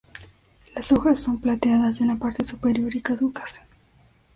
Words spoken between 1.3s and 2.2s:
plateadas en la